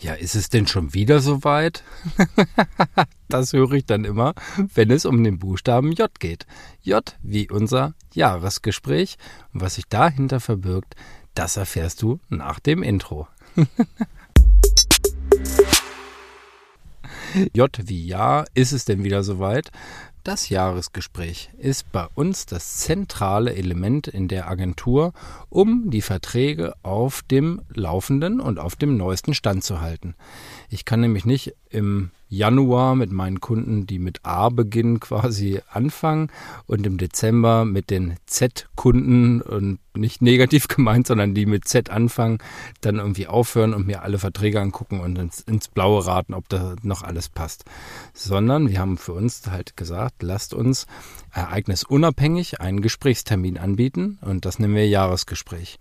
[0.00, 1.84] Ja, ist es denn schon wieder soweit?
[3.28, 4.32] das höre ich dann immer,
[4.74, 6.46] wenn es um den Buchstaben J geht.
[6.80, 9.18] J wie unser Jahresgespräch.
[9.52, 10.96] Und was sich dahinter verbirgt,
[11.34, 13.28] das erfährst du nach dem Intro.
[17.52, 19.70] J wie Ja, ist es denn wieder soweit?
[20.22, 25.14] Das Jahresgespräch ist bei uns das zentrale Element in der Agentur,
[25.48, 30.14] um die Verträge auf dem laufenden und auf dem neuesten Stand zu halten.
[30.68, 36.30] Ich kann nämlich nicht im Januar mit meinen Kunden, die mit A beginnen, quasi anfangen
[36.66, 42.38] und im Dezember mit den Z-Kunden und nicht negativ gemeint, sondern die mit Z anfangen,
[42.80, 46.76] dann irgendwie aufhören und mir alle Verträge angucken und ins, ins Blaue raten, ob da
[46.82, 47.64] noch alles passt.
[48.14, 50.86] Sondern wir haben für uns halt gesagt, lasst uns
[51.32, 55.78] ereignisunabhängig einen Gesprächstermin anbieten und das nennen wir Jahresgespräch.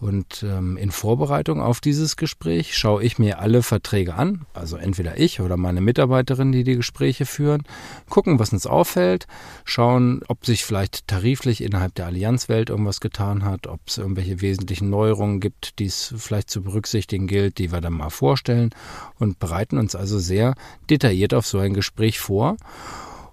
[0.00, 5.18] Und ähm, in Vorbereitung auf dieses Gespräch schaue ich mir alle Verträge an, also entweder
[5.18, 7.64] ich oder meine Mitarbeiterin, die die Gespräche führen,
[8.08, 9.26] gucken, was uns auffällt,
[9.64, 14.88] schauen, ob sich vielleicht tariflich innerhalb der Allianzwelt irgendwas getan hat, ob es irgendwelche wesentlichen
[14.88, 18.70] Neuerungen gibt, die es vielleicht zu berücksichtigen gilt, die wir dann mal vorstellen
[19.18, 20.54] und bereiten uns also sehr
[20.90, 22.56] detailliert auf so ein Gespräch vor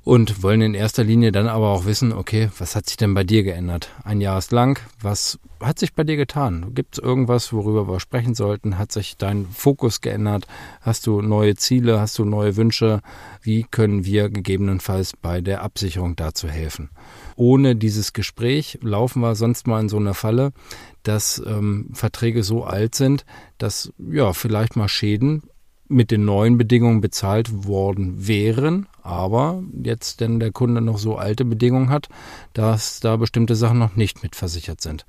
[0.05, 3.23] und wollen in erster Linie dann aber auch wissen, okay, was hat sich denn bei
[3.23, 3.89] dir geändert?
[4.03, 6.75] Ein Jahr ist lang, was hat sich bei dir getan?
[6.75, 8.77] Gibt es irgendwas, worüber wir sprechen sollten?
[8.77, 10.45] Hat sich dein Fokus geändert?
[10.81, 11.99] Hast du neue Ziele?
[11.99, 13.01] Hast du neue Wünsche?
[13.41, 16.91] Wie können wir gegebenenfalls bei der Absicherung dazu helfen?
[17.35, 20.53] Ohne dieses Gespräch laufen wir sonst mal in so einer Falle,
[21.01, 23.25] dass ähm, Verträge so alt sind,
[23.57, 25.49] dass ja vielleicht mal Schäden
[25.87, 31.45] mit den neuen Bedingungen bezahlt worden wären, aber jetzt denn der Kunde noch so alte
[31.45, 32.09] Bedingungen hat,
[32.53, 35.05] dass da bestimmte Sachen noch nicht mitversichert sind.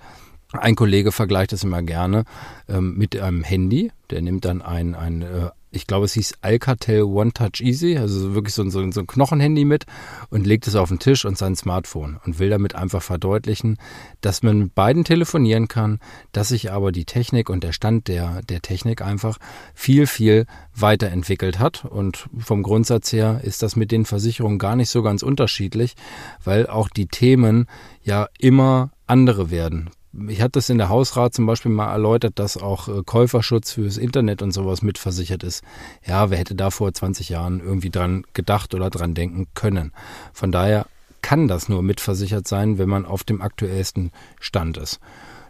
[0.53, 2.25] Ein Kollege vergleicht das immer gerne
[2.69, 3.91] ähm, mit einem Handy.
[4.11, 8.34] Der nimmt dann ein, ein äh, ich glaube, es hieß Alcatel One Touch Easy, also
[8.34, 9.84] wirklich so, so, so ein Knochenhandy mit
[10.30, 13.76] und legt es auf den Tisch und sein Smartphone und will damit einfach verdeutlichen,
[14.22, 16.00] dass man mit beiden telefonieren kann,
[16.32, 19.38] dass sich aber die Technik und der Stand der, der Technik einfach
[19.75, 21.84] viel, viel weiterentwickelt hat.
[21.84, 25.94] Und vom Grundsatz her ist das mit den Versicherungen gar nicht so ganz unterschiedlich,
[26.43, 27.66] weil auch die Themen
[28.03, 29.91] ja immer andere werden
[30.28, 33.97] ich hatte das in der Hausrat zum Beispiel mal erläutert, dass auch äh, Käuferschutz fürs
[33.97, 35.62] Internet und sowas mitversichert ist.
[36.04, 39.93] Ja, wer hätte da vor 20 Jahren irgendwie dran gedacht oder dran denken können?
[40.32, 40.87] Von daher
[41.22, 45.00] kann das nur mitversichert sein, wenn man auf dem aktuellsten Stand ist.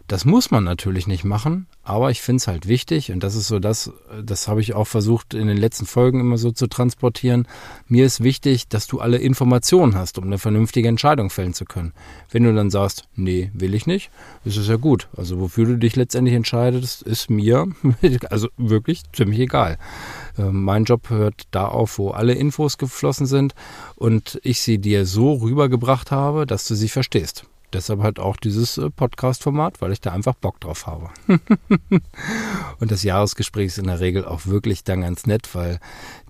[0.07, 3.49] Das muss man natürlich nicht machen, aber ich finde es halt wichtig und das ist
[3.49, 3.91] so das,
[4.23, 7.45] das habe ich auch versucht in den letzten Folgen immer so zu transportieren.
[7.89, 11.91] Mir ist wichtig, dass du alle Informationen hast, um eine vernünftige Entscheidung fällen zu können.
[12.31, 14.09] Wenn du dann sagst, nee, will ich nicht,
[14.45, 15.09] ist es ja gut.
[15.17, 17.67] Also wofür du dich letztendlich entscheidest, ist mir
[18.29, 19.77] also wirklich ziemlich egal.
[20.37, 23.55] Ähm, mein Job hört da auf, wo alle Infos geflossen sind
[23.97, 27.45] und ich sie dir so rübergebracht habe, dass du sie verstehst.
[27.73, 31.09] Deshalb halt auch dieses äh, Podcast-Format, weil ich da einfach Bock drauf habe.
[32.79, 35.79] und das Jahresgespräch ist in der Regel auch wirklich dann ganz nett, weil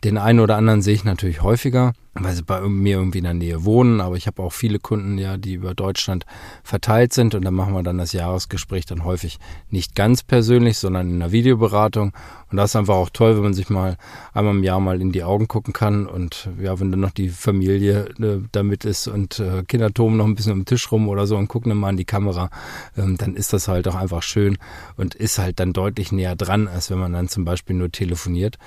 [0.03, 3.33] den einen oder anderen sehe ich natürlich häufiger, weil sie bei mir irgendwie in der
[3.33, 6.25] Nähe wohnen, aber ich habe auch viele Kunden, ja, die über Deutschland
[6.63, 7.35] verteilt sind.
[7.35, 9.39] Und dann machen wir dann das Jahresgespräch dann häufig
[9.69, 12.13] nicht ganz persönlich, sondern in einer Videoberatung.
[12.49, 13.97] Und das ist einfach auch toll, wenn man sich mal
[14.33, 16.05] einmal im Jahr mal in die Augen gucken kann.
[16.05, 20.25] Und ja, wenn dann noch die Familie äh, damit ist und äh, Kinder toben noch
[20.25, 22.49] ein bisschen am Tisch rum oder so und gucken dann mal in die Kamera,
[22.97, 24.57] ähm, dann ist das halt auch einfach schön
[24.95, 28.57] und ist halt dann deutlich näher dran, als wenn man dann zum Beispiel nur telefoniert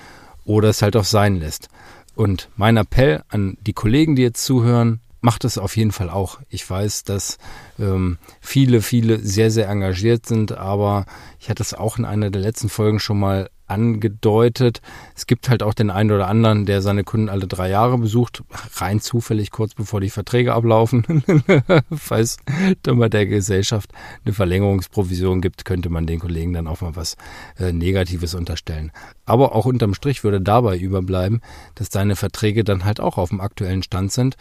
[0.44, 1.68] oder es halt auch sein lässt.
[2.14, 6.40] Und mein Appell an die Kollegen, die jetzt zuhören, macht es auf jeden Fall auch.
[6.48, 7.38] Ich weiß, dass
[7.78, 11.06] ähm, viele, viele sehr, sehr engagiert sind, aber
[11.38, 14.82] ich hatte es auch in einer der letzten Folgen schon mal angedeutet.
[15.14, 18.42] Es gibt halt auch den einen oder anderen, der seine Kunden alle drei Jahre besucht,
[18.76, 21.22] rein zufällig kurz bevor die Verträge ablaufen.
[21.96, 22.38] Falls
[22.82, 23.92] dann bei der Gesellschaft
[24.24, 27.16] eine Verlängerungsprovision gibt, könnte man den Kollegen dann auch mal was
[27.58, 28.90] äh, Negatives unterstellen.
[29.24, 31.40] Aber auch unterm Strich würde dabei überbleiben,
[31.76, 34.36] dass seine Verträge dann halt auch auf dem aktuellen Stand sind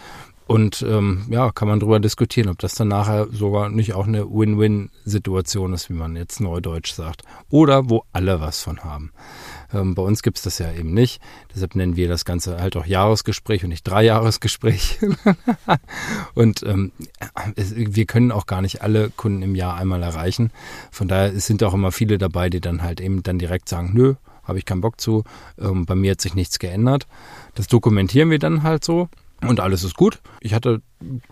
[0.49, 4.25] und ähm, ja, kann man darüber diskutieren, ob das dann nachher sogar nicht auch eine
[4.25, 7.21] Win-Win-Situation ist, wie man jetzt neudeutsch sagt.
[7.51, 9.11] Oder wo alle was von haben.
[9.71, 11.21] Ähm, bei uns gibt's das ja eben nicht.
[11.53, 14.97] Deshalb nennen wir das Ganze halt auch Jahresgespräch und nicht Dreijahresgespräch.
[16.33, 16.93] und ähm,
[17.55, 20.49] es, wir können auch gar nicht alle Kunden im Jahr einmal erreichen.
[20.89, 24.15] Von daher sind auch immer viele dabei, die dann halt eben dann direkt sagen, nö,
[24.45, 25.25] habe ich keinen Bock zu.
[25.59, 27.05] Ähm, bei mir hat sich nichts geändert.
[27.53, 29.09] Das dokumentieren wir dann halt so
[29.47, 30.21] und alles ist gut.
[30.41, 30.81] Ich hatte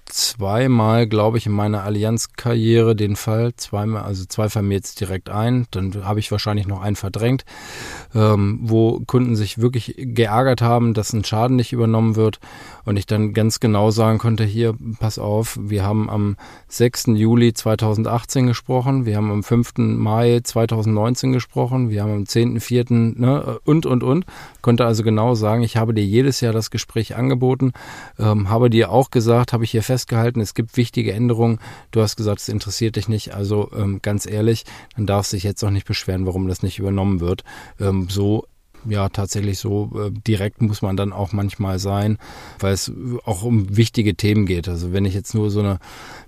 [0.06, 3.54] zweimal, glaube ich, in meiner Allianz-Karriere den Fall.
[3.56, 5.68] Zweimal, also zwei fallen mir jetzt direkt ein.
[5.72, 7.44] Dann habe ich wahrscheinlich noch einen verdrängt,
[8.16, 12.40] ähm, wo Kunden sich wirklich geärgert haben, dass ein Schaden nicht übernommen wird.
[12.86, 16.38] Und ich dann ganz genau sagen konnte, hier, pass auf, wir haben am
[16.70, 17.08] 6.
[17.16, 19.74] Juli 2018 gesprochen, wir haben am 5.
[19.78, 23.20] Mai 2019 gesprochen, wir haben am 10.4.
[23.20, 24.26] Ne, und, und, und.
[24.62, 27.74] Konnte also genau sagen, ich habe dir jedes Jahr das Gespräch angeboten,
[28.18, 31.58] ähm, habe dir auch gesagt, habe ich hier festgehalten, es gibt wichtige Änderungen.
[31.90, 33.34] Du hast gesagt, es interessiert dich nicht.
[33.34, 34.66] Also ähm, ganz ehrlich,
[34.96, 37.44] dann darfst du dich jetzt auch nicht beschweren, warum das nicht übernommen wird.
[37.80, 38.46] Ähm, so
[38.88, 42.20] ja, tatsächlich so äh, direkt muss man dann auch manchmal sein,
[42.60, 42.92] weil es
[43.26, 44.70] auch um wichtige Themen geht.
[44.70, 45.80] Also wenn ich jetzt nur so eine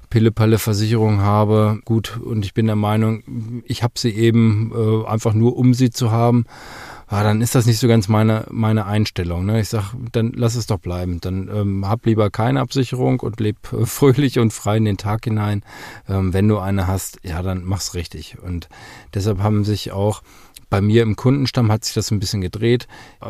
[0.10, 5.56] Pille-Palle-Versicherung habe, gut, und ich bin der Meinung, ich habe sie eben äh, einfach nur,
[5.56, 6.46] um sie zu haben,
[7.10, 9.46] ah, dann ist das nicht so ganz meine, meine Einstellung.
[9.46, 9.60] Ne?
[9.60, 11.20] Ich sag, dann lass es doch bleiben.
[11.20, 15.24] Dann ähm, hab lieber keine Absicherung und leb äh, fröhlich und frei in den Tag
[15.26, 15.64] hinein.
[16.08, 18.38] Ähm, wenn du eine hast, ja, dann mach's richtig.
[18.40, 18.70] Und
[19.14, 20.22] deshalb haben sich auch
[20.70, 22.88] bei mir im Kundenstamm hat sich das ein bisschen gedreht.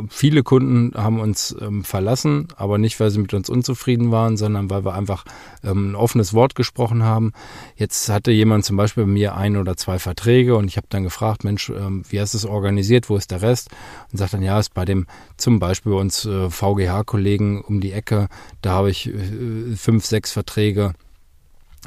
[0.09, 4.69] Viele Kunden haben uns ähm, verlassen, aber nicht, weil sie mit uns unzufrieden waren, sondern
[4.69, 5.23] weil wir einfach
[5.63, 7.31] ähm, ein offenes Wort gesprochen haben.
[7.75, 11.03] Jetzt hatte jemand zum Beispiel bei mir ein oder zwei Verträge und ich habe dann
[11.03, 13.69] gefragt, Mensch, ähm, wie hast du es organisiert, wo ist der Rest?
[14.11, 15.07] Und sagt dann, ja, ist bei dem
[15.37, 18.27] zum Beispiel bei uns äh, VGH-Kollegen um die Ecke,
[18.61, 20.93] da habe ich äh, fünf, sechs Verträge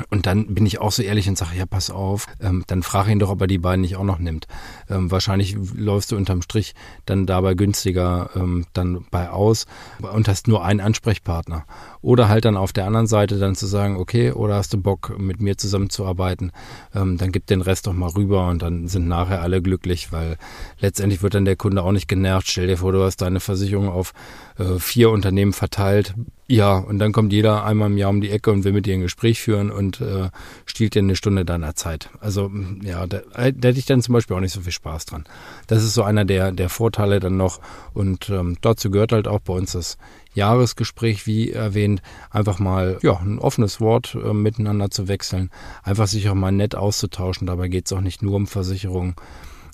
[0.09, 3.13] und dann bin ich auch so ehrlich und sage, ja, pass auf, ähm, dann frage
[3.13, 4.47] ihn doch, ob er die beiden nicht auch noch nimmt.
[4.89, 6.75] Ähm, wahrscheinlich läufst du unterm Strich
[7.05, 9.67] dann dabei günstiger ähm, dann bei aus
[10.01, 11.67] und hast nur einen Ansprechpartner.
[12.01, 15.19] Oder halt dann auf der anderen Seite dann zu sagen, okay, oder hast du Bock,
[15.19, 16.53] mit mir zusammenzuarbeiten,
[16.95, 20.39] ähm, dann gib den Rest doch mal rüber und dann sind nachher alle glücklich, weil
[20.81, 22.49] letztendlich wird dann der Kunde auch nicht genervt.
[22.49, 24.15] Stell dir vor, du hast deine Versicherung auf
[24.59, 26.15] äh, vier Unternehmen verteilt.
[26.49, 28.95] Ja, und dann kommt jeder einmal im Jahr um die Ecke und will mit dir
[28.95, 30.29] ein Gespräch führen und äh,
[30.67, 32.11] stiehlt dir eine Stunde deiner Zeit.
[32.21, 32.51] Also
[32.83, 35.25] ja, da, äh, da hätte ich dann zum Beispiel auch nicht so viel Spaß dran.
[35.69, 37.61] Das ist so einer der, der Vorteile dann noch.
[37.95, 39.97] Und ähm, dazu gehört halt auch bei uns das
[40.35, 45.51] Jahresgespräch, wie erwähnt, einfach mal ja, ein offenes Wort äh, miteinander zu wechseln,
[45.83, 47.47] einfach sich auch mal nett auszutauschen.
[47.47, 49.15] Dabei geht es auch nicht nur um Versicherungen.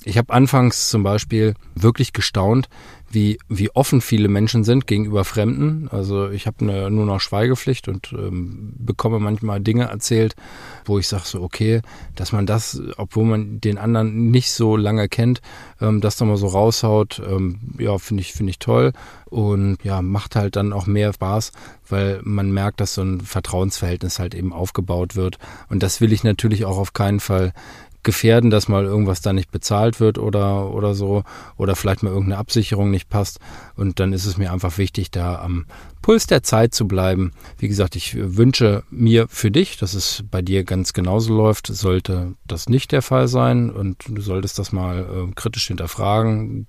[0.05, 2.69] Ich habe anfangs zum Beispiel wirklich gestaunt,
[3.11, 5.89] wie, wie offen viele Menschen sind gegenüber Fremden.
[5.91, 10.37] Also ich habe ne, nur noch Schweigepflicht und ähm, bekomme manchmal Dinge erzählt,
[10.85, 11.81] wo ich sage so, okay,
[12.15, 15.41] dass man das, obwohl man den anderen nicht so lange kennt,
[15.81, 18.93] ähm, das dann mal so raushaut, ähm, ja, finde ich, finde ich toll
[19.25, 21.53] und ja, macht halt dann auch mehr Spaß,
[21.89, 25.39] weil man merkt, dass so ein Vertrauensverhältnis halt eben aufgebaut wird.
[25.71, 27.53] Und das will ich natürlich auch auf keinen Fall
[28.03, 31.25] gefährden, dass mal irgendwas da nicht bezahlt wird oder, oder so,
[31.56, 33.41] oder vielleicht mal irgendeine Absicherung nicht passt.
[33.77, 35.67] Und dann ist es mir einfach wichtig, da am
[36.03, 37.33] Puls der Zeit zu bleiben.
[37.59, 42.35] Wie gesagt, ich wünsche mir für dich, dass es bei dir ganz genauso läuft, sollte
[42.47, 46.67] das nicht der Fall sein und du solltest das mal äh, kritisch hinterfragen.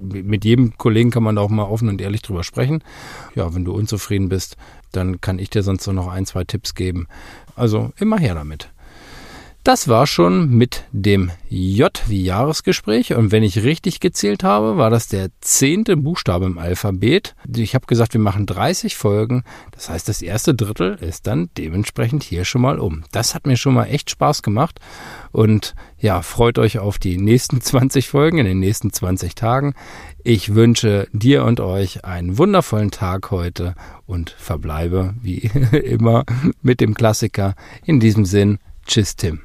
[0.00, 2.84] Mit jedem Kollegen kann man da auch mal offen und ehrlich drüber sprechen.
[3.34, 4.56] Ja, wenn du unzufrieden bist,
[4.92, 7.08] dann kann ich dir sonst noch ein, zwei Tipps geben.
[7.56, 8.70] Also immer her damit.
[9.68, 13.12] Das war schon mit dem J wie Jahresgespräch.
[13.12, 17.34] Und wenn ich richtig gezählt habe, war das der zehnte Buchstabe im Alphabet.
[17.54, 19.44] Ich habe gesagt, wir machen 30 Folgen.
[19.72, 23.04] Das heißt, das erste Drittel ist dann dementsprechend hier schon mal um.
[23.12, 24.80] Das hat mir schon mal echt Spaß gemacht.
[25.32, 29.74] Und ja, freut euch auf die nächsten 20 Folgen in den nächsten 20 Tagen.
[30.24, 33.74] Ich wünsche dir und euch einen wundervollen Tag heute
[34.06, 35.40] und verbleibe wie
[35.76, 36.24] immer
[36.62, 37.54] mit dem Klassiker.
[37.84, 39.42] In diesem Sinn, tschüss Tim.